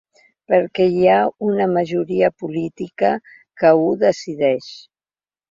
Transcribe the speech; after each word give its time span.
Perquè 0.51 0.85
hi 0.93 1.03
ha 1.11 1.17
una 1.47 1.67
majoria 1.73 2.31
política 2.45 3.13
que 3.63 3.75
ho 3.83 3.93
decideix. 4.07 4.73